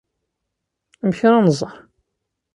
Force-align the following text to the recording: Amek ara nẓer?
Amek 1.03 1.19
ara 1.27 1.39
nẓer? 1.47 1.77